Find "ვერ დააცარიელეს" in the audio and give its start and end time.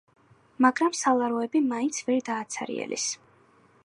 2.07-3.07